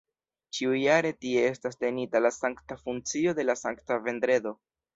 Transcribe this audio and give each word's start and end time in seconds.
Ĉiujare 0.59 1.11
tie 1.25 1.43
estas 1.49 1.77
tenita 1.83 2.21
la 2.27 2.33
sankta 2.39 2.79
funkcio 2.81 3.37
de 3.41 3.49
la 3.49 3.59
Sankta 3.63 4.03
Vendredo. 4.09 4.59